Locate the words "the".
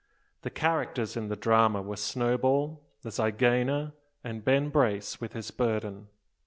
0.41-0.49, 1.27-1.35, 3.03-3.11